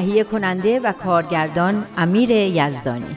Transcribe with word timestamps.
تهیه 0.00 0.24
کننده 0.24 0.80
و 0.80 0.92
کارگردان 0.92 1.86
امیر 1.96 2.30
یزدانی. 2.30 3.16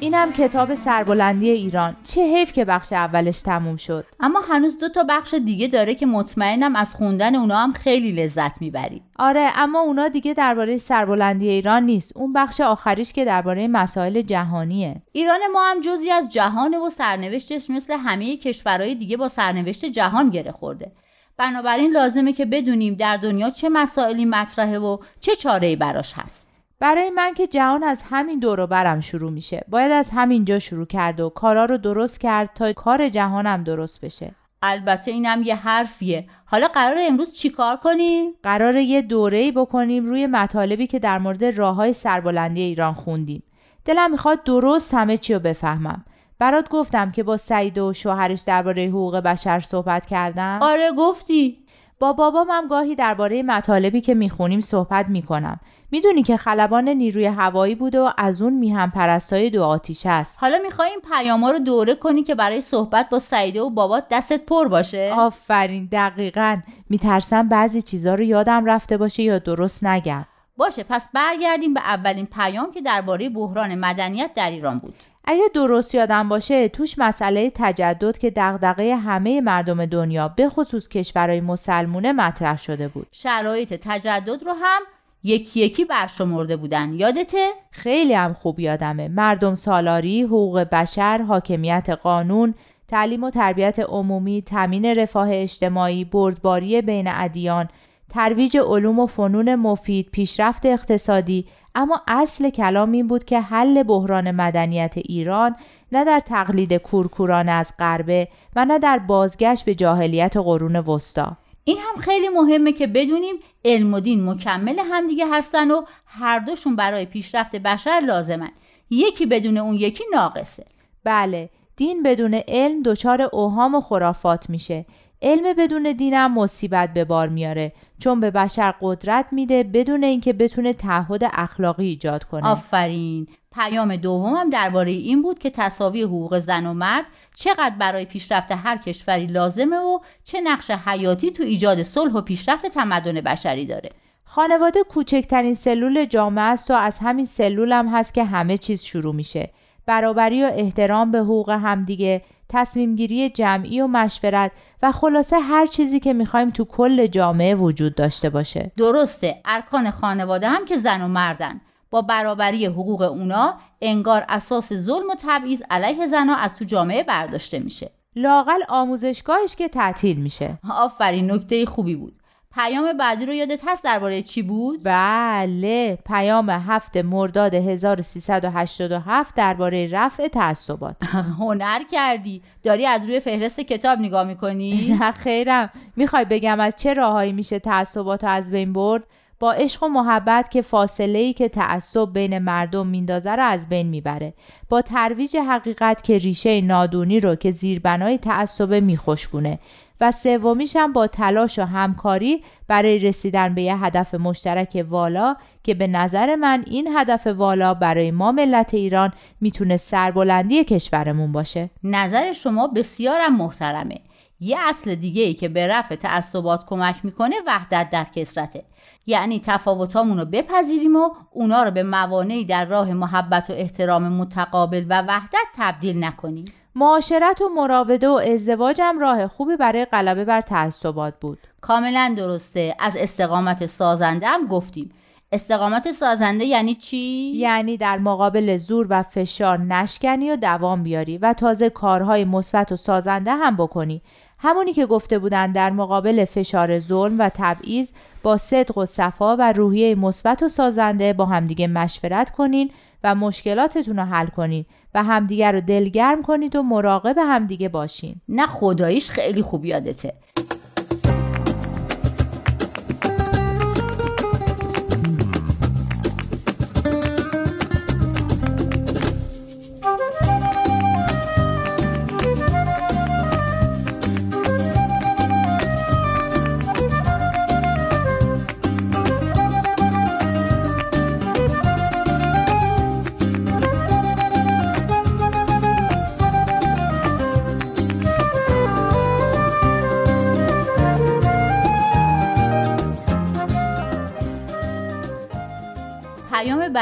اینم 0.00 0.32
کتاب 0.32 0.74
سربلندی 0.74 1.50
ایران. 1.50 1.96
چه 2.04 2.20
حیف 2.20 2.52
که 2.52 2.64
بخش 2.64 2.92
اولش 2.92 3.42
تموم 3.42 3.76
شد. 3.76 4.04
اما 4.20 4.40
هنوز 4.40 4.78
دو 4.78 4.88
تا 4.88 5.04
بخش 5.08 5.34
دیگه 5.34 5.68
داره 5.68 5.94
که 5.94 6.06
مطمئنم 6.06 6.76
از 6.76 6.94
خوندن 6.94 7.34
اونا 7.34 7.56
هم 7.56 7.72
خیلی 7.72 8.12
لذت 8.12 8.62
می‌برید 8.62 9.02
آره 9.18 9.50
اما 9.56 9.80
اونا 9.80 10.08
دیگه 10.08 10.34
درباره 10.34 10.78
سربلندی 10.78 11.48
ایران 11.48 11.82
نیست. 11.82 12.16
اون 12.16 12.32
بخش 12.32 12.60
آخریش 12.60 13.12
که 13.12 13.24
درباره 13.24 13.68
مسائل 13.68 14.22
جهانیه. 14.22 15.02
ایران 15.12 15.40
ما 15.52 15.70
هم 15.70 15.80
جزی 15.80 16.10
از 16.10 16.28
جهان 16.28 16.74
و 16.74 16.90
سرنوشتش 16.90 17.70
مثل 17.70 17.92
همه 17.92 18.36
کشورهای 18.36 18.94
دیگه 18.94 19.16
با 19.16 19.28
سرنوشت 19.28 19.84
جهان 19.84 20.30
گره 20.30 20.52
خورده. 20.52 20.92
بنابراین 21.36 21.92
لازمه 21.92 22.32
که 22.32 22.44
بدونیم 22.44 22.94
در 22.94 23.16
دنیا 23.16 23.50
چه 23.50 23.68
مسائلی 23.68 24.24
مطرحه 24.24 24.78
و 24.78 24.98
چه 25.20 25.36
چاره‌ای 25.36 25.76
براش 25.76 26.12
هست. 26.12 26.48
برای 26.80 27.10
من 27.10 27.34
که 27.34 27.46
جهان 27.46 27.82
از 27.82 28.02
همین 28.10 28.38
دور 28.38 28.66
برم 28.66 29.00
شروع 29.00 29.30
میشه. 29.30 29.64
باید 29.68 29.92
از 29.92 30.10
همینجا 30.10 30.58
شروع 30.58 30.86
کرد 30.86 31.20
و 31.20 31.28
کارا 31.28 31.64
رو 31.64 31.78
درست 31.78 32.20
کرد 32.20 32.50
تا 32.54 32.72
کار 32.72 33.08
جهانم 33.08 33.64
درست 33.64 34.00
بشه. 34.00 34.34
البته 34.62 35.10
اینم 35.10 35.42
یه 35.42 35.54
حرفیه. 35.54 36.26
حالا 36.44 36.68
قرار 36.68 36.98
امروز 37.00 37.34
چیکار 37.34 37.76
کنیم؟ 37.76 38.32
قرار 38.42 38.76
یه 38.76 39.02
دوره‌ای 39.02 39.52
بکنیم 39.52 40.04
روی 40.04 40.26
مطالبی 40.26 40.86
که 40.86 40.98
در 40.98 41.18
مورد 41.18 41.44
راههای 41.44 41.92
سربلندی 41.92 42.62
ایران 42.62 42.94
خوندیم. 42.94 43.42
دلم 43.84 44.10
می‌خواد 44.10 44.44
درست 44.44 44.94
همه 44.94 45.16
چی 45.16 45.34
رو 45.34 45.40
بفهمم. 45.40 46.04
برات 46.44 46.68
گفتم 46.68 47.10
که 47.10 47.22
با 47.22 47.36
سعید 47.36 47.78
و 47.78 47.92
شوهرش 47.92 48.40
درباره 48.40 48.86
حقوق 48.86 49.16
بشر 49.16 49.60
صحبت 49.60 50.06
کردم. 50.06 50.58
آره 50.62 50.92
گفتی. 50.98 51.58
با 52.00 52.12
بابام 52.12 52.46
هم 52.50 52.68
گاهی 52.68 52.94
درباره 52.94 53.42
مطالبی 53.42 54.00
که 54.00 54.14
می‌خونیم 54.14 54.60
صحبت 54.60 55.08
می‌کنم. 55.08 55.60
می‌دونی 55.90 56.22
که 56.22 56.36
خلبان 56.36 56.88
نیروی 56.88 57.26
هوایی 57.26 57.74
بوده 57.74 58.00
و 58.00 58.10
از 58.18 58.42
اون 58.42 58.52
میهم 58.52 58.90
پرستای 58.90 59.50
دو 59.50 59.64
آتیش 59.64 60.02
است. 60.06 60.38
حالا 60.40 60.58
می‌خوای 60.62 60.90
این 60.90 61.00
پیاما 61.00 61.50
رو 61.50 61.58
دوره 61.58 61.94
کنی 61.94 62.22
که 62.22 62.34
برای 62.34 62.60
صحبت 62.60 63.08
با 63.10 63.18
سعیده 63.18 63.62
و 63.62 63.70
بابات 63.70 64.04
دستت 64.10 64.46
پر 64.46 64.68
باشه؟ 64.68 65.12
آفرین 65.16 65.88
دقیقا. 65.92 66.60
میترسم 66.90 67.48
بعضی 67.48 67.82
چیزا 67.82 68.14
رو 68.14 68.22
یادم 68.22 68.64
رفته 68.64 68.96
باشه 68.96 69.22
یا 69.22 69.38
درست 69.38 69.84
نگم. 69.84 70.24
باشه 70.56 70.84
پس 70.88 71.08
برگردیم 71.14 71.74
به 71.74 71.80
اولین 71.80 72.26
پیام 72.26 72.70
که 72.70 72.80
درباره 72.80 73.28
بحران 73.28 73.74
مدنیت 73.74 74.30
در 74.34 74.50
ایران 74.50 74.78
بود. 74.78 74.94
اگه 75.26 75.44
درست 75.54 75.94
یادم 75.94 76.28
باشه 76.28 76.68
توش 76.68 76.98
مسئله 76.98 77.52
تجدد 77.54 78.18
که 78.18 78.30
دغدغه 78.36 78.96
همه 78.96 79.40
مردم 79.40 79.86
دنیا 79.86 80.28
به 80.28 80.48
خصوص 80.48 80.88
کشورهای 80.88 81.40
مسلمونه 81.40 82.12
مطرح 82.12 82.56
شده 82.56 82.88
بود. 82.88 83.06
شرایط 83.12 83.74
تجدد 83.82 84.42
رو 84.44 84.52
هم 84.52 84.82
یکی 85.22 85.60
یکی 85.60 85.84
برشمرده 85.84 86.56
بودن. 86.56 86.92
یادته؟ 86.92 87.48
خیلی 87.70 88.14
هم 88.14 88.32
خوب 88.32 88.60
یادمه. 88.60 89.08
مردم 89.08 89.54
سالاری، 89.54 90.22
حقوق 90.22 90.58
بشر، 90.58 91.22
حاکمیت 91.22 91.88
قانون، 92.02 92.54
تعلیم 92.88 93.24
و 93.24 93.30
تربیت 93.30 93.78
عمومی، 93.78 94.42
تامین 94.42 94.84
رفاه 94.84 95.28
اجتماعی، 95.32 96.04
بردباری 96.04 96.82
بین 96.82 97.08
ادیان، 97.08 97.68
ترویج 98.10 98.56
علوم 98.56 98.98
و 98.98 99.06
فنون 99.06 99.54
مفید، 99.54 100.08
پیشرفت 100.12 100.66
اقتصادی، 100.66 101.46
اما 101.74 102.00
اصل 102.08 102.50
کلام 102.50 102.92
این 102.92 103.06
بود 103.06 103.24
که 103.24 103.40
حل 103.40 103.82
بحران 103.82 104.30
مدنیت 104.30 104.94
ایران 104.96 105.56
نه 105.92 106.04
در 106.04 106.20
تقلید 106.20 106.74
کورکوران 106.74 107.48
از 107.48 107.72
غربه 107.78 108.28
و 108.56 108.64
نه 108.64 108.78
در 108.78 108.98
بازگشت 108.98 109.64
به 109.64 109.74
جاهلیت 109.74 110.36
قرون 110.36 110.76
وسطا. 110.76 111.36
این 111.64 111.78
هم 111.78 112.02
خیلی 112.02 112.28
مهمه 112.28 112.72
که 112.72 112.86
بدونیم 112.86 113.34
علم 113.64 113.94
و 113.94 114.00
دین 114.00 114.30
مکمل 114.30 114.78
همدیگه 114.78 115.26
هستن 115.32 115.70
و 115.70 115.82
هر 116.06 116.38
دوشون 116.38 116.76
برای 116.76 117.06
پیشرفت 117.06 117.56
بشر 117.56 118.00
لازمن. 118.06 118.50
یکی 118.90 119.26
بدون 119.26 119.58
اون 119.58 119.74
یکی 119.74 120.04
ناقصه. 120.12 120.64
بله 121.04 121.50
دین 121.76 122.02
بدون 122.02 122.34
علم 122.48 122.82
دچار 122.82 123.22
اوهام 123.32 123.74
و 123.74 123.80
خرافات 123.80 124.50
میشه. 124.50 124.86
علم 125.24 125.54
بدون 125.58 125.92
دینم 125.92 126.34
مصیبت 126.34 126.92
به 126.92 127.04
بار 127.04 127.28
میاره. 127.28 127.72
چون 127.98 128.20
به 128.20 128.30
بشر 128.30 128.74
قدرت 128.80 129.26
میده 129.32 129.62
بدون 129.62 130.04
اینکه 130.04 130.32
بتونه 130.32 130.72
تعهد 130.72 131.30
اخلاقی 131.32 131.86
ایجاد 131.86 132.24
کنه. 132.24 132.48
آفرین. 132.48 133.26
پیام 133.54 133.96
دومم 133.96 134.50
درباره 134.50 134.90
این 134.90 135.22
بود 135.22 135.38
که 135.38 135.50
تصاوی 135.50 136.02
حقوق 136.02 136.38
زن 136.38 136.66
و 136.66 136.72
مرد 136.72 137.04
چقدر 137.34 137.74
برای 137.78 138.04
پیشرفت 138.04 138.52
هر 138.52 138.76
کشوری 138.76 139.26
لازمه 139.26 139.76
و 139.76 139.98
چه 140.24 140.40
نقش 140.40 140.70
حیاتی 140.70 141.30
تو 141.30 141.42
ایجاد 141.42 141.82
صلح 141.82 142.12
و 142.12 142.20
پیشرفت 142.20 142.66
تمدن 142.66 143.20
بشری 143.20 143.66
داره. 143.66 143.88
خانواده 144.24 144.82
کوچکترین 144.82 145.54
سلول 145.54 146.04
جامعه 146.04 146.44
است 146.44 146.70
و 146.70 146.74
از 146.74 146.98
همین 146.98 147.24
سلول 147.24 147.72
هم 147.72 147.88
هست 147.88 148.14
که 148.14 148.24
همه 148.24 148.58
چیز 148.58 148.82
شروع 148.82 149.14
میشه. 149.14 149.50
برابری 149.86 150.42
و 150.42 150.50
احترام 150.54 151.10
به 151.10 151.18
حقوق 151.18 151.50
همدیگه 151.50 152.22
تصمیم 152.54 152.96
گیری 152.96 153.30
جمعی 153.30 153.80
و 153.80 153.86
مشورت 153.86 154.52
و 154.82 154.92
خلاصه 154.92 155.38
هر 155.38 155.66
چیزی 155.66 156.00
که 156.00 156.12
می‌خوایم 156.12 156.50
تو 156.50 156.64
کل 156.64 157.06
جامعه 157.06 157.54
وجود 157.54 157.94
داشته 157.94 158.30
باشه. 158.30 158.72
درسته 158.76 159.40
ارکان 159.44 159.90
خانواده 159.90 160.48
هم 160.48 160.64
که 160.64 160.78
زن 160.78 161.02
و 161.02 161.08
مردن. 161.08 161.60
با 161.90 162.02
برابری 162.02 162.66
حقوق 162.66 163.02
اونا 163.02 163.54
انگار 163.82 164.24
اساس 164.28 164.72
ظلم 164.72 165.10
و 165.10 165.14
تبعیض 165.22 165.62
علیه 165.70 166.06
زنها 166.06 166.36
از 166.36 166.56
تو 166.56 166.64
جامعه 166.64 167.02
برداشته 167.02 167.58
میشه. 167.58 167.90
لاقل 168.16 168.60
آموزشگاهش 168.68 169.56
که 169.56 169.68
تعطیل 169.68 170.16
میشه. 170.16 170.58
آفرین 170.70 171.32
نکته 171.32 171.66
خوبی 171.66 171.94
بود. 171.94 172.14
پیام 172.54 172.92
بعدی 172.92 173.26
رو 173.26 173.34
یادت 173.34 173.60
هست 173.66 173.84
درباره 173.84 174.22
چی 174.22 174.42
بود؟ 174.42 174.80
بله 174.84 175.98
پیام 176.06 176.50
هفت 176.50 176.96
مرداد 176.96 177.54
1387 177.54 179.34
درباره 179.34 179.88
رفع 179.92 180.28
تعصبات 180.28 180.96
هنر 181.40 181.82
کردی 181.90 182.42
داری 182.62 182.86
از 182.86 183.04
روی 183.06 183.20
فهرست 183.20 183.60
کتاب 183.60 183.98
نگاه 183.98 184.24
می‌کنی؟ 184.24 184.96
نه 185.00 185.12
خیرم 185.12 185.70
می‌خوای 185.96 186.24
بگم 186.24 186.60
از 186.60 186.74
چه 186.76 186.94
راههایی 186.94 187.32
میشه 187.32 187.58
تعصبات 187.58 188.24
از 188.24 188.50
بین 188.50 188.72
برد؟ 188.72 189.04
با 189.44 189.52
عشق 189.52 189.82
و 189.82 189.88
محبت 189.88 190.50
که 190.50 190.62
فاصله 190.62 191.18
ای 191.18 191.32
که 191.32 191.48
تعصب 191.48 192.12
بین 192.12 192.38
مردم 192.38 192.86
میندازه 192.86 193.32
رو 193.32 193.42
از 193.42 193.68
بین 193.68 193.86
می‌بره. 193.86 194.34
با 194.68 194.82
ترویج 194.82 195.36
حقیقت 195.36 196.02
که 196.02 196.18
ریشه 196.18 196.60
نادونی 196.60 197.20
رو 197.20 197.34
که 197.34 197.50
زیربنای 197.50 198.18
تعصب 198.18 198.74
میخوشگونه 198.74 199.58
و 200.00 200.12
سومیش 200.12 200.76
هم 200.76 200.92
با 200.92 201.06
تلاش 201.06 201.58
و 201.58 201.62
همکاری 201.62 202.42
برای 202.68 202.98
رسیدن 202.98 203.54
به 203.54 203.62
یه 203.62 203.84
هدف 203.84 204.14
مشترک 204.14 204.86
والا 204.88 205.36
که 205.62 205.74
به 205.74 205.86
نظر 205.86 206.34
من 206.34 206.64
این 206.66 206.88
هدف 206.96 207.26
والا 207.26 207.74
برای 207.74 208.10
ما 208.10 208.32
ملت 208.32 208.74
ایران 208.74 209.12
می‌تونه 209.40 209.76
سربلندی 209.76 210.64
کشورمون 210.64 211.32
باشه. 211.32 211.70
نظر 211.82 212.32
شما 212.32 212.66
بسیارم 212.66 213.36
محترمه. 213.36 213.96
یه 214.44 214.58
اصل 214.60 214.94
دیگه 214.94 215.22
ای 215.22 215.34
که 215.34 215.48
به 215.48 215.68
رفع 215.68 215.94
تعصبات 215.94 216.64
کمک 216.66 217.04
می‌کنه 217.04 217.36
وحدت 217.46 217.88
در 217.92 218.04
کسرته. 218.04 218.64
یعنی 219.06 219.40
تفاوتامون 219.44 220.18
رو 220.18 220.24
بپذیریم 220.24 220.96
و 220.96 221.10
اونا 221.30 221.62
رو 221.62 221.70
به 221.70 221.82
موانعی 221.82 222.44
در 222.44 222.64
راه 222.64 222.92
محبت 222.92 223.50
و 223.50 223.52
احترام 223.52 224.08
متقابل 224.08 224.86
و 224.88 225.02
وحدت 225.02 225.46
تبدیل 225.56 226.04
نکنیم. 226.04 226.44
معاشرت 226.74 227.40
و 227.40 227.48
مراوده 227.56 228.08
و 228.08 228.20
ازدواج 228.32 228.80
هم 228.80 228.98
راه 228.98 229.28
خوبی 229.28 229.56
برای 229.56 229.84
غلبه 229.84 230.24
بر 230.24 230.40
تعصبات 230.40 231.14
بود. 231.20 231.38
کاملا 231.60 232.14
درسته. 232.16 232.76
از 232.78 232.96
استقامت 232.96 233.66
سازنده 233.66 234.26
هم 234.26 234.46
گفتیم. 234.46 234.90
استقامت 235.32 235.92
سازنده 235.92 236.44
یعنی 236.44 236.74
چی؟ 236.74 237.32
یعنی 237.36 237.76
در 237.76 237.98
مقابل 237.98 238.56
زور 238.56 238.86
و 238.90 239.02
فشار 239.02 239.58
نشکنی 239.58 240.30
و 240.30 240.36
دوام 240.36 240.82
بیاری 240.82 241.18
و 241.18 241.32
تازه 241.32 241.70
کارهای 241.70 242.24
مثبت 242.24 242.72
و 242.72 242.76
سازنده 242.76 243.32
هم 243.32 243.56
بکنی. 243.56 244.02
همونی 244.44 244.72
که 244.72 244.86
گفته 244.86 245.18
بودن 245.18 245.52
در 245.52 245.70
مقابل 245.70 246.24
فشار 246.24 246.80
ظلم 246.80 247.18
و 247.18 247.30
تبعیض 247.34 247.92
با 248.22 248.36
صدق 248.36 248.78
و 248.78 248.86
صفا 248.86 249.36
و 249.36 249.52
روحیه 249.52 249.94
مثبت 249.94 250.42
و 250.42 250.48
سازنده 250.48 251.12
با 251.12 251.26
همدیگه 251.26 251.66
مشورت 251.66 252.30
کنین 252.30 252.70
و 253.04 253.14
مشکلاتتون 253.14 253.96
رو 253.96 254.04
حل 254.04 254.26
کنین 254.26 254.64
و 254.94 255.02
همدیگه 255.02 255.50
رو 255.50 255.60
دلگرم 255.60 256.22
کنید 256.22 256.56
و 256.56 256.62
مراقب 256.62 257.18
همدیگه 257.18 257.68
باشین. 257.68 258.16
نه 258.28 258.46
خداییش 258.46 259.10
خیلی 259.10 259.42
خوب 259.42 259.64
یادته. 259.64 260.12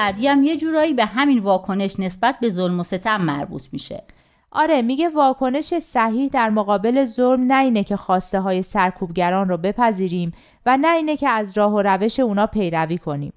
بعدی 0.02 0.28
هم 0.28 0.42
یه 0.42 0.56
جورایی 0.56 0.94
به 0.94 1.04
همین 1.04 1.38
واکنش 1.38 2.00
نسبت 2.00 2.36
به 2.40 2.50
ظلم 2.50 2.80
و 2.80 2.82
ستم 2.82 3.20
مربوط 3.20 3.62
میشه. 3.72 4.02
آره 4.50 4.82
میگه 4.82 5.08
واکنش 5.08 5.74
صحیح 5.78 6.28
در 6.28 6.50
مقابل 6.50 7.04
ظلم 7.04 7.52
نه 7.52 7.62
اینه 7.62 7.84
که 7.84 7.96
خواسته 7.96 8.40
های 8.40 8.62
سرکوبگران 8.62 9.48
رو 9.48 9.56
بپذیریم 9.56 10.32
و 10.66 10.76
نه 10.76 10.96
اینه 10.96 11.16
که 11.16 11.28
از 11.28 11.58
راه 11.58 11.72
و 11.72 11.82
روش 11.82 12.20
اونا 12.20 12.46
پیروی 12.46 12.98
کنیم. 12.98 13.32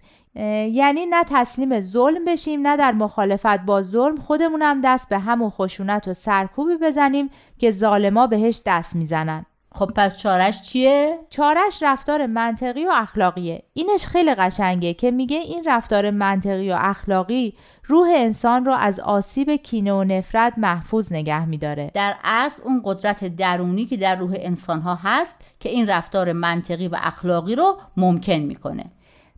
یعنی 0.72 1.06
نه 1.06 1.24
تسلیم 1.24 1.80
ظلم 1.80 2.26
بشیم 2.26 2.68
نه 2.68 2.78
در 2.78 2.92
مخالفت 2.92 3.60
با 3.60 3.82
ظلم 3.82 4.18
خودمونم 4.18 4.82
دست 4.84 5.10
به 5.10 5.20
همون 5.20 5.50
خشونت 5.50 6.08
و 6.08 6.14
سرکوبی 6.14 6.78
بزنیم 6.82 7.30
که 7.58 7.72
ظالما 7.72 8.28
بهش 8.28 8.62
دست 8.66 8.96
می‌زنن. 8.96 9.46
خب 9.76 9.92
پس 9.96 10.18
چارش 10.18 10.62
چیه؟ 10.62 11.20
چارش 11.30 11.80
رفتار 11.82 12.26
منطقی 12.26 12.86
و 12.86 12.92
اخلاقیه. 12.94 13.64
اینش 13.74 14.06
خیلی 14.06 14.36
قشنگه 14.36 14.94
که 14.94 15.12
میگه 15.12 15.38
این 15.38 15.64
رفتار 15.66 16.12
منطقی 16.12 16.72
و 16.72 16.78
اخلاقی 16.80 17.54
روح 17.84 18.08
انسان 18.16 18.66
رو 18.66 18.74
از 18.74 19.00
آسیب 19.00 19.52
کینه 19.52 19.94
و 19.94 20.04
نفرت 20.04 20.54
محفوظ 20.58 21.14
نگه 21.14 21.46
میداره. 21.46 21.92
در 21.94 22.16
اصل 22.24 22.62
اون 22.64 22.82
قدرت 22.86 23.36
درونی 23.36 23.86
که 23.86 23.98
در 23.98 24.16
روح 24.16 24.34
انسان 24.40 24.82
ها 24.82 25.00
هست 25.04 25.36
که 25.60 25.70
این 25.70 25.88
رفتار 25.88 26.34
منطقی 26.34 26.88
و 26.88 26.98
اخلاقی 27.02 27.56
رو 27.56 27.78
ممکن 27.98 28.34
می‌کنه. 28.34 28.86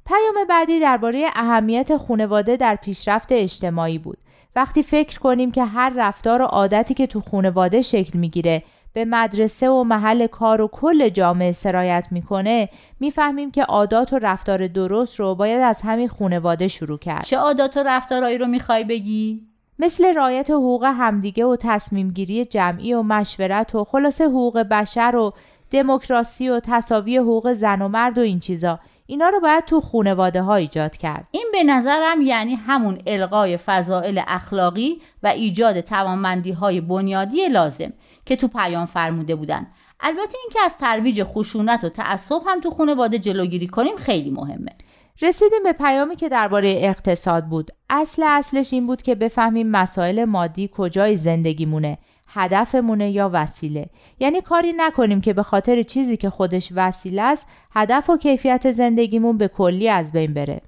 پیام 0.06 0.48
بعدی 0.50 0.80
درباره 0.80 1.26
اهمیت 1.36 1.98
خانواده 1.98 2.58
در 2.58 2.76
پیشرفت 2.76 3.32
اجتماعی 3.32 3.98
بود. 3.98 4.18
وقتی 4.56 4.84
فکر 4.84 5.20
کنیم 5.20 5.52
که 5.52 5.64
هر 5.64 5.94
رفتار 5.96 6.42
و 6.42 6.46
عادتی 6.46 6.94
که 6.94 7.08
تو 7.08 7.22
خانواده 7.22 7.82
شکل 7.82 8.20
می‌گیره 8.20 8.64
به 8.98 9.06
مدرسه 9.06 9.70
و 9.70 9.84
محل 9.84 10.28
کار 10.28 10.62
و 10.62 10.68
کل 10.68 11.10
جامعه 11.10 11.52
سرایت 11.52 12.08
می‌کنه 12.12 12.70
می‌فهمیم 13.00 13.52
که 13.52 13.64
عادات 13.64 14.14
و 14.14 14.20
رفتار 14.20 14.68
درست 14.68 15.20
رو 15.20 15.36
باید 15.36 15.62
از 15.62 15.82
همین 15.82 16.08
خانواده 16.08 16.68
شروع 16.68 16.98
کرد. 16.98 17.24
چه 17.24 17.38
عادات 17.38 17.78
و 17.78 17.84
رفتارهایی 17.86 18.38
رو 18.38 18.48
می‌خوای 18.48 18.84
بگی؟ 18.84 19.48
مثل 19.80 20.14
رایت 20.14 20.50
حقوق 20.50 20.84
همدیگه 20.84 21.46
و 21.46 21.56
تصمیم 21.56 22.08
گیری 22.08 22.46
جمعی 22.46 22.94
و 22.94 23.02
مشورت 23.02 23.76
و 23.76 23.84
خلاصه 23.84 24.26
حقوق 24.26 24.60
بشر 24.60 25.16
و 25.16 25.34
دموکراسی 25.72 26.50
و 26.50 26.60
تصاوی 26.60 27.18
حقوق 27.18 27.54
زن 27.54 27.82
و 27.82 27.88
مرد 27.88 28.18
و 28.18 28.22
این 28.22 28.40
چیزا. 28.40 28.80
اینا 29.08 29.30
رو 29.30 29.40
باید 29.40 29.66
تو 29.66 29.82
خونواده 29.82 30.42
ها 30.42 30.56
ایجاد 30.56 30.98
کرد. 30.98 31.28
این 31.32 31.50
به 31.52 31.64
نظرم 31.64 32.22
یعنی 32.22 32.56
همون 32.56 33.02
القای 33.08 33.58
فضائل 33.58 34.22
اخلاقی 34.28 35.02
و 35.24 35.28
ایجاد 35.28 35.82
توانمندی 35.82 36.52
های 36.52 36.82
بنیادی 36.82 37.48
لازم 37.48 37.94
که 38.26 38.36
تو 38.36 38.48
پیام 38.48 38.86
فرموده 38.86 39.36
بودن. 39.36 39.68
البته 40.00 40.38
اینکه 40.44 40.60
از 40.66 40.78
ترویج 40.78 41.24
خشونت 41.24 41.84
و 41.84 41.90
تعصب 41.90 42.42
هم 42.46 42.62
تو 42.62 42.72
خانواده 42.72 43.20
جلوگیری 43.20 43.68
کنیم 43.68 43.96
خیلی 43.96 44.32
مهمه. 44.32 44.72
رسیدیم 45.22 45.64
به 45.64 45.74
پیامی 45.74 46.16
که 46.16 46.30
درباره 46.30 46.76
اقتصاد 46.78 47.46
بود. 47.46 47.72
اصل 47.90 48.24
اصلش 48.28 48.74
این 48.74 48.88
بود 48.88 49.02
که 49.02 49.16
بفهمیم 49.16 49.68
مسائل 49.68 50.26
مادی 50.26 50.70
کجای 50.74 51.18
زندگیمونه. 51.18 51.98
هدفمونه 52.28 53.12
یا 53.12 53.30
وسیله. 53.34 53.90
یعنی 54.20 54.42
کاری 54.42 54.74
نکنیم 54.78 55.22
که 55.22 55.34
به 55.34 55.44
خاطر 55.44 55.84
چیزی 55.84 56.18
که 56.18 56.30
خودش 56.30 56.70
وسیله 56.76 57.22
است 57.22 57.48
هدف 57.72 58.10
و 58.10 58.18
کیفیت 58.18 58.72
زندگیمون 58.72 59.38
به 59.38 59.48
کلی 59.48 59.90
از 59.90 60.12
بین 60.12 60.34
بره. 60.34 60.62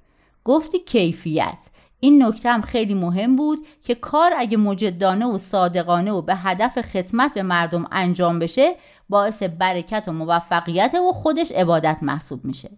گفتی 0.43 0.79
کیفیت. 0.79 1.57
این 1.99 2.23
نکته 2.23 2.49
هم 2.49 2.61
خیلی 2.61 2.93
مهم 2.93 3.35
بود 3.35 3.67
که 3.83 3.95
کار 3.95 4.31
اگه 4.37 4.57
مجدانه 4.57 5.25
و 5.25 5.37
صادقانه 5.37 6.11
و 6.11 6.21
به 6.21 6.35
هدف 6.35 6.81
خدمت 6.81 7.33
به 7.33 7.43
مردم 7.43 7.87
انجام 7.91 8.39
بشه 8.39 8.75
باعث 9.09 9.43
برکت 9.43 10.03
و 10.07 10.13
موفقیت 10.13 10.95
و 10.95 11.13
خودش 11.13 11.51
عبادت 11.51 11.97
محسوب 12.01 12.45
میشه. 12.45 12.69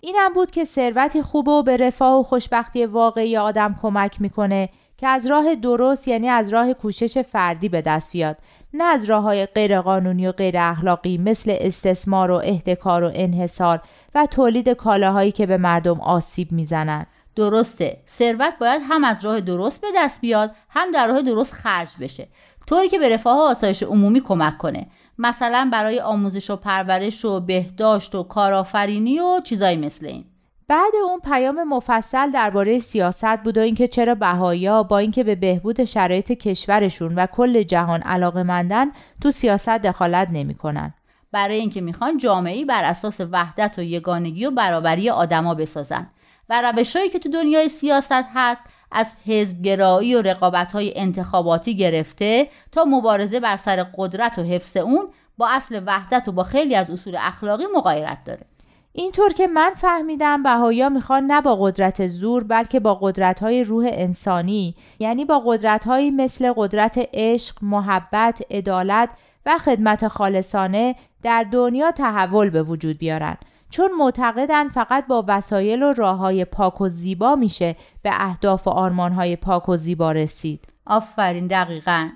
اینم 0.00 0.32
بود 0.34 0.50
که 0.50 0.64
ثروتی 0.64 1.22
خوب 1.22 1.48
و 1.48 1.62
به 1.62 1.76
رفاه 1.76 2.20
و 2.20 2.22
خوشبختی 2.22 2.86
واقعی 2.86 3.36
آدم 3.36 3.78
کمک 3.82 4.20
می‌کنه 4.20 4.68
که 5.00 5.08
از 5.08 5.26
راه 5.26 5.54
درست 5.54 6.08
یعنی 6.08 6.28
از 6.28 6.52
راه 6.52 6.72
کوشش 6.72 7.18
فردی 7.18 7.68
به 7.68 7.82
دست 7.82 8.12
بیاد. 8.12 8.36
نه 8.74 8.84
از 8.84 9.04
راه 9.04 9.22
های 9.22 9.46
غیر 9.46 9.80
قانونی 9.80 10.26
و 10.26 10.32
غیر 10.32 10.54
اخلاقی 10.58 11.18
مثل 11.18 11.56
استثمار 11.60 12.30
و 12.30 12.40
احتکار 12.44 13.04
و 13.04 13.10
انحصار 13.14 13.80
و 14.14 14.26
تولید 14.26 14.68
کالاهایی 14.68 15.32
که 15.32 15.46
به 15.46 15.56
مردم 15.56 16.00
آسیب 16.00 16.52
می‌زنند. 16.52 17.06
درسته. 17.36 17.96
ثروت 18.08 18.54
باید 18.60 18.82
هم 18.88 19.04
از 19.04 19.24
راه 19.24 19.40
درست 19.40 19.80
به 19.80 19.86
دست 19.96 20.20
بیاد 20.20 20.50
هم 20.68 20.90
در 20.90 21.06
راه 21.06 21.22
درست 21.22 21.52
خرج 21.52 21.90
بشه. 22.00 22.28
طوری 22.66 22.88
که 22.88 22.98
به 22.98 23.08
رفاه 23.08 23.36
و 23.36 23.40
آسایش 23.40 23.82
عمومی 23.82 24.20
کمک 24.20 24.58
کنه. 24.58 24.86
مثلا 25.18 25.68
برای 25.72 26.00
آموزش 26.00 26.50
و 26.50 26.56
پرورش 26.56 27.24
و 27.24 27.40
بهداشت 27.40 28.14
و 28.14 28.22
کارآفرینی 28.22 29.20
و 29.20 29.40
چیزایی 29.44 29.76
مثل 29.76 30.06
این. 30.06 30.24
بعد 30.70 30.92
اون 31.04 31.20
پیام 31.20 31.64
مفصل 31.64 32.30
درباره 32.30 32.78
سیاست 32.78 33.42
بود 33.42 33.58
و 33.58 33.60
اینکه 33.60 33.88
چرا 33.88 34.14
بهایا 34.14 34.82
با 34.82 34.98
اینکه 34.98 35.24
به 35.24 35.34
بهبود 35.34 35.84
شرایط 35.84 36.32
کشورشون 36.32 37.14
و 37.14 37.26
کل 37.26 37.62
جهان 37.62 38.02
علاقه 38.02 38.42
مندن 38.42 38.86
تو 39.22 39.30
سیاست 39.30 39.68
دخالت 39.68 40.28
نمی‌کنن. 40.32 40.94
برای 41.32 41.56
اینکه 41.56 41.80
می‌خوان 41.80 42.18
جامعه 42.18 42.64
بر 42.64 42.84
اساس 42.84 43.20
وحدت 43.20 43.74
و 43.78 43.82
یگانگی 43.82 44.46
و 44.46 44.50
برابری 44.50 45.10
آدما 45.10 45.54
بسازن 45.54 46.06
و 46.48 46.62
روشهایی 46.62 47.08
که 47.08 47.18
تو 47.18 47.28
دنیای 47.28 47.68
سیاست 47.68 48.24
هست 48.34 48.62
از 48.92 49.14
حزبگرایی 49.26 50.14
و 50.14 50.22
رقابت‌های 50.22 50.98
انتخاباتی 50.98 51.76
گرفته 51.76 52.48
تا 52.72 52.84
مبارزه 52.84 53.40
بر 53.40 53.56
سر 53.56 53.86
قدرت 53.96 54.38
و 54.38 54.42
حفظ 54.42 54.76
اون 54.76 55.08
با 55.38 55.48
اصل 55.48 55.82
وحدت 55.86 56.28
و 56.28 56.32
با 56.32 56.44
خیلی 56.44 56.74
از 56.74 56.90
اصول 56.90 57.16
اخلاقی 57.20 57.64
مغایرت 57.76 58.24
داره 58.24 58.49
اینطور 58.92 59.32
که 59.32 59.46
من 59.46 59.70
فهمیدم 59.76 60.42
بهایا 60.42 60.88
می‌خوان 60.88 61.26
نه 61.26 61.40
با 61.40 61.56
قدرت 61.56 62.06
زور 62.06 62.44
بلکه 62.44 62.80
با 62.80 62.94
قدرت 62.94 63.40
های 63.40 63.64
روح 63.64 63.88
انسانی. 63.92 64.74
یعنی 64.98 65.24
با 65.24 65.42
قدرت 65.46 65.84
هایی 65.86 66.10
مثل 66.10 66.52
قدرت 66.56 67.08
عشق، 67.14 67.56
محبت، 67.62 68.42
عدالت 68.50 69.10
و 69.46 69.58
خدمت 69.58 70.08
خالصانه 70.08 70.94
در 71.22 71.46
دنیا 71.52 71.90
تحول 71.90 72.50
به 72.50 72.62
وجود 72.62 72.98
بیارن. 72.98 73.36
چون 73.70 73.90
معتقدن 73.98 74.68
فقط 74.68 75.06
با 75.06 75.24
وسایل 75.28 75.82
و 75.82 75.92
راه 75.92 76.18
های 76.18 76.44
پاک 76.44 76.80
و 76.80 76.88
زیبا 76.88 77.34
میشه 77.34 77.76
به 78.02 78.10
اهداف 78.12 78.66
و 78.66 78.70
آرمان 78.70 79.12
های 79.12 79.36
پاک 79.36 79.68
و 79.68 79.76
زیبا 79.76 80.12
رسید. 80.12 80.68
آفرین 80.86 81.46
دقیقا. 81.46 82.08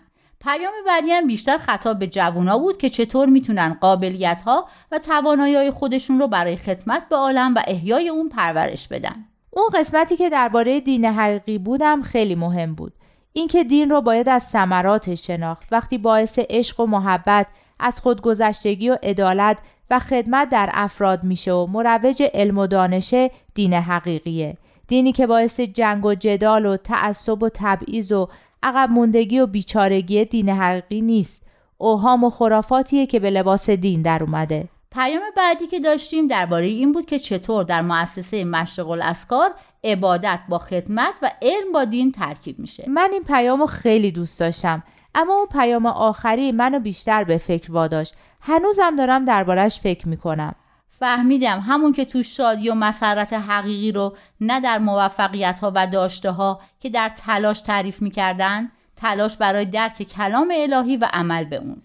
پیام 0.44 0.72
بعدی 0.86 1.10
هم 1.10 1.26
بیشتر 1.26 1.58
خطاب 1.58 1.98
به 1.98 2.06
جوونا 2.06 2.58
بود 2.58 2.76
که 2.76 2.90
چطور 2.90 3.28
می‌تونن 3.28 3.76
قابلیت 3.80 4.42
ها 4.42 4.68
و 4.92 4.98
توانایی 4.98 5.70
خودشون 5.70 6.18
رو 6.18 6.28
برای 6.28 6.56
خدمت 6.56 7.08
به 7.08 7.16
عالم 7.16 7.54
و 7.54 7.62
احیای 7.66 8.08
اون 8.08 8.28
پرورش 8.28 8.88
بدن. 8.88 9.24
اون 9.50 9.68
قسمتی 9.74 10.16
که 10.16 10.30
درباره 10.30 10.80
دین 10.80 11.04
حقیقی 11.04 11.58
بودم 11.58 12.02
خیلی 12.02 12.34
مهم 12.34 12.74
بود. 12.74 12.92
اینکه 13.32 13.64
دین 13.64 13.90
رو 13.90 14.00
باید 14.00 14.28
از 14.28 14.42
ثمراتش 14.42 15.26
شناخت 15.26 15.68
وقتی 15.72 15.98
باعث 15.98 16.38
عشق 16.38 16.80
و 16.80 16.86
محبت 16.86 17.46
از 17.78 18.00
خودگذشتگی 18.00 18.90
و 18.90 18.96
عدالت 19.02 19.58
و 19.90 19.98
خدمت 19.98 20.48
در 20.48 20.70
افراد 20.72 21.24
میشه 21.24 21.52
و 21.52 21.66
مروج 21.66 22.22
علم 22.34 22.58
و 22.58 22.66
دانشه 22.66 23.30
دین 23.54 23.74
حقیقیه 23.74 24.56
دینی 24.88 25.12
که 25.12 25.26
باعث 25.26 25.60
جنگ 25.60 26.04
و 26.04 26.14
جدال 26.14 26.66
و 26.66 26.76
تعصب 26.76 27.42
و 27.42 27.48
تبعیض 27.54 28.12
و 28.12 28.28
عقب 28.64 28.90
موندگی 28.90 29.40
و 29.40 29.46
بیچارگی 29.46 30.24
دین 30.24 30.48
حقیقی 30.48 31.00
نیست. 31.00 31.46
اوهام 31.78 32.24
و 32.24 32.30
خرافاتیه 32.30 33.06
که 33.06 33.20
به 33.20 33.30
لباس 33.30 33.70
دین 33.70 34.02
در 34.02 34.22
اومده. 34.22 34.68
پیام 34.92 35.22
بعدی 35.36 35.66
که 35.66 35.80
داشتیم 35.80 36.28
درباره 36.28 36.66
این 36.66 36.92
بود 36.92 37.06
که 37.06 37.18
چطور 37.18 37.64
در 37.64 37.82
مؤسسه 37.82 38.44
مشرق 38.44 38.90
الاسکار 38.90 39.50
عبادت 39.84 40.40
با 40.48 40.58
خدمت 40.58 41.14
و 41.22 41.30
علم 41.42 41.72
با 41.72 41.84
دین 41.84 42.12
ترکیب 42.12 42.58
میشه. 42.58 42.84
من 42.88 43.08
این 43.12 43.24
پیام 43.24 43.60
رو 43.60 43.66
خیلی 43.66 44.12
دوست 44.12 44.40
داشتم 44.40 44.82
اما 45.14 45.34
اون 45.34 45.46
پیام 45.46 45.86
آخری 45.86 46.52
منو 46.52 46.80
بیشتر 46.80 47.24
به 47.24 47.38
فکر 47.38 47.72
واداشت. 47.72 48.14
هنوزم 48.40 48.96
دارم 48.96 49.24
دربارش 49.24 49.80
فکر 49.80 50.08
می‌کنم. 50.08 50.54
فهمیدم 50.98 51.60
همون 51.60 51.92
که 51.92 52.04
تو 52.04 52.22
شادی 52.22 52.68
و 52.68 52.74
مسرت 52.74 53.32
حقیقی 53.32 53.92
رو 53.92 54.16
نه 54.40 54.60
در 54.60 54.78
موفقیت 54.78 55.58
ها 55.58 55.72
و 55.74 55.86
داشته 55.86 56.30
ها 56.30 56.60
که 56.80 56.88
در 56.88 57.12
تلاش 57.16 57.60
تعریف 57.60 58.02
می‌کردن 58.02 58.70
تلاش 58.96 59.36
برای 59.36 59.64
درک 59.64 60.02
کلام 60.02 60.52
الهی 60.56 60.96
و 60.96 61.08
عمل 61.12 61.44
به 61.44 61.56
اون. 61.56 61.82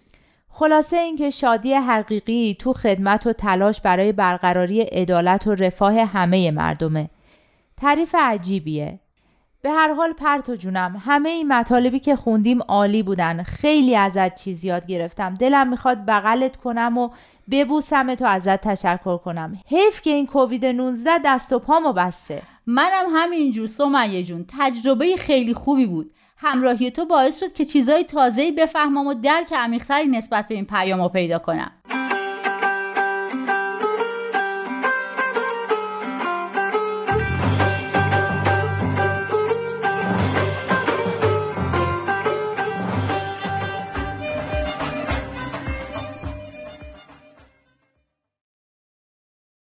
خلاصه 0.49 0.97
اینکه 0.97 1.29
شادی 1.29 1.73
حقیقی 1.73 2.57
تو 2.59 2.73
خدمت 2.73 3.27
و 3.27 3.33
تلاش 3.33 3.81
برای 3.81 4.11
برقراری 4.11 4.81
عدالت 4.81 5.47
و 5.47 5.55
رفاه 5.55 5.93
همه 5.93 6.51
مردمه. 6.51 7.09
تعریف 7.77 8.15
عجیبیه. 8.19 8.99
به 9.61 9.69
هر 9.69 9.93
حال 9.93 10.13
پرتو 10.13 10.55
جونم. 10.55 11.01
همه 11.05 11.29
این 11.29 11.47
مطالبی 11.47 11.99
که 11.99 12.15
خوندیم 12.15 12.61
عالی 12.61 13.03
بودن. 13.03 13.43
خیلی 13.43 13.95
ازت 13.95 14.35
چیز 14.35 14.65
یاد 14.65 14.87
گرفتم. 14.87 15.35
دلم 15.35 15.67
می‌خواد 15.67 16.05
بغلت 16.05 16.57
کنم 16.57 16.97
و 16.97 17.09
ببوسم 17.51 18.15
تو 18.15 18.25
ازت 18.25 18.61
تشکر 18.61 19.17
کنم. 19.17 19.57
حیف 19.67 20.01
که 20.01 20.09
این 20.09 20.27
کووید 20.27 20.65
19 20.65 21.19
دست 21.25 21.53
و 21.53 21.59
پامو 21.59 21.93
بسته. 21.93 22.41
منم 22.65 23.05
همینجور 23.13 23.67
سمیه 23.67 24.23
جون. 24.23 24.45
تجربه 24.59 25.15
خیلی 25.17 25.53
خوبی 25.53 25.85
بود. 25.85 26.11
همراهی 26.37 26.91
تو 26.91 27.05
باعث 27.05 27.39
شد 27.39 27.53
که 27.53 27.65
چیزای 27.65 28.03
تازه‌ای 28.03 28.51
بفهمم 28.51 29.07
و 29.07 29.13
درک 29.13 29.53
عمیقتری 29.53 30.07
نسبت 30.07 30.47
به 30.47 30.55
این 30.55 30.65
پیامو 30.65 31.09
پیدا 31.09 31.39
کنم. 31.39 31.71